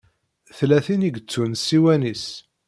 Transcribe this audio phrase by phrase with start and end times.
[0.57, 2.25] Tella tin i yettun ssiwan-is.